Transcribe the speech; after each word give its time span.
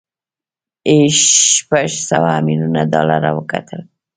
یې 0.87 0.97
شپږ 1.51 1.89
سوه 2.09 2.31
ميليونه 2.45 2.81
ډالر 2.91 3.23
وګټل 3.33 3.81